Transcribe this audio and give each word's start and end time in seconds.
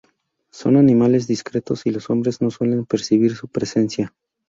Son 0.49 0.77
animales 0.77 1.27
discretos, 1.27 1.85
y 1.85 1.91
los 1.91 2.09
hombres 2.09 2.41
no 2.41 2.49
suelen 2.49 2.87
percibir 2.87 3.35
su 3.35 3.47
presencia. 3.49 4.15